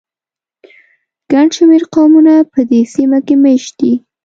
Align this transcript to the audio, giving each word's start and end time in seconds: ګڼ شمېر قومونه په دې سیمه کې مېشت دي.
ګڼ 1.31 1.47
شمېر 1.57 1.83
قومونه 1.93 2.33
په 2.51 2.59
دې 2.69 2.81
سیمه 2.93 3.19
کې 3.25 3.35
مېشت 3.43 3.73
دي. 3.79 3.93